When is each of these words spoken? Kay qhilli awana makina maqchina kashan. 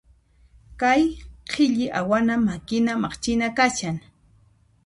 Kay 0.79 1.03
qhilli 1.51 1.85
awana 1.99 2.35
makina 2.47 2.93
maqchina 3.03 3.47
kashan. 3.57 3.97